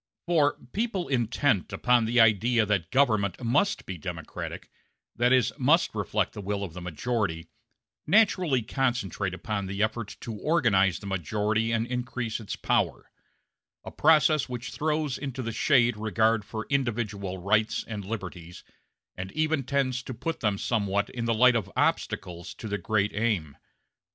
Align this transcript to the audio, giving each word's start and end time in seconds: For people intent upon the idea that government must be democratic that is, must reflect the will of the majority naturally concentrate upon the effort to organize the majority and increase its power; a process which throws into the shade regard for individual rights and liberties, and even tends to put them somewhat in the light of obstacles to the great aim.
For 0.25 0.57
people 0.73 1.07
intent 1.09 1.71
upon 1.71 2.05
the 2.05 2.19
idea 2.19 2.65
that 2.65 2.89
government 2.89 3.39
must 3.43 3.85
be 3.85 3.99
democratic 3.99 4.71
that 5.15 5.31
is, 5.31 5.53
must 5.59 5.93
reflect 5.93 6.33
the 6.33 6.41
will 6.41 6.63
of 6.63 6.73
the 6.73 6.81
majority 6.81 7.51
naturally 8.07 8.63
concentrate 8.63 9.35
upon 9.35 9.67
the 9.67 9.83
effort 9.83 10.17
to 10.21 10.33
organize 10.33 10.97
the 10.97 11.05
majority 11.05 11.71
and 11.71 11.85
increase 11.85 12.39
its 12.39 12.55
power; 12.55 13.11
a 13.83 13.91
process 13.91 14.49
which 14.49 14.71
throws 14.71 15.19
into 15.19 15.43
the 15.43 15.51
shade 15.53 15.95
regard 15.97 16.43
for 16.43 16.65
individual 16.71 17.37
rights 17.37 17.85
and 17.87 18.03
liberties, 18.03 18.63
and 19.15 19.31
even 19.33 19.61
tends 19.61 20.01
to 20.01 20.15
put 20.15 20.39
them 20.39 20.57
somewhat 20.57 21.11
in 21.11 21.25
the 21.25 21.33
light 21.35 21.55
of 21.55 21.71
obstacles 21.75 22.55
to 22.55 22.67
the 22.67 22.79
great 22.79 23.13
aim. 23.13 23.55